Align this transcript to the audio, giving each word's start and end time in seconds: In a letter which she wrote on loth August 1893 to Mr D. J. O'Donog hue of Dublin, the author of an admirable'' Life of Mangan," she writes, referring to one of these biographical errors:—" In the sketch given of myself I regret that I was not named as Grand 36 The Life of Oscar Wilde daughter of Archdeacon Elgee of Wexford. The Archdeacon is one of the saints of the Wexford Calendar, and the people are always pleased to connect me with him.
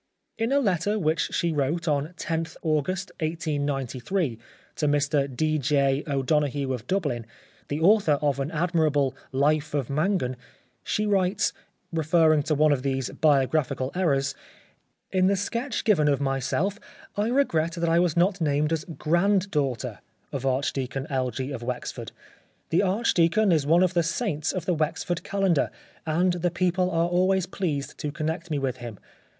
In 0.39 0.51
a 0.51 0.59
letter 0.59 0.97
which 0.97 1.31
she 1.31 1.51
wrote 1.51 1.87
on 1.87 2.15
loth 2.27 2.57
August 2.63 3.11
1893 3.19 4.39
to 4.77 4.87
Mr 4.87 5.35
D. 5.35 5.59
J. 5.59 6.03
O'Donog 6.07 6.49
hue 6.49 6.73
of 6.73 6.87
Dublin, 6.87 7.23
the 7.67 7.79
author 7.81 8.13
of 8.13 8.39
an 8.39 8.49
admirable'' 8.49 9.15
Life 9.47 9.75
of 9.75 9.91
Mangan," 9.91 10.37
she 10.83 11.05
writes, 11.05 11.53
referring 11.93 12.41
to 12.41 12.55
one 12.55 12.71
of 12.71 12.81
these 12.81 13.11
biographical 13.11 13.91
errors:—" 13.93 14.33
In 15.11 15.27
the 15.27 15.35
sketch 15.35 15.83
given 15.83 16.07
of 16.07 16.19
myself 16.19 16.79
I 17.15 17.27
regret 17.27 17.73
that 17.73 17.87
I 17.87 17.99
was 17.99 18.17
not 18.17 18.41
named 18.41 18.73
as 18.73 18.85
Grand 18.85 19.43
36 19.53 19.53
The 19.53 19.59
Life 19.59 19.67
of 19.67 19.67
Oscar 19.67 19.67
Wilde 19.67 19.79
daughter 19.83 19.99
of 20.31 20.45
Archdeacon 20.47 21.07
Elgee 21.11 21.51
of 21.53 21.61
Wexford. 21.61 22.11
The 22.71 22.81
Archdeacon 22.81 23.51
is 23.51 23.67
one 23.67 23.83
of 23.83 23.93
the 23.93 24.01
saints 24.01 24.51
of 24.51 24.65
the 24.65 24.73
Wexford 24.73 25.21
Calendar, 25.23 25.69
and 26.07 26.33
the 26.33 26.49
people 26.49 26.89
are 26.89 27.07
always 27.07 27.45
pleased 27.45 27.99
to 27.99 28.11
connect 28.11 28.49
me 28.49 28.57
with 28.57 28.77
him. 28.77 28.97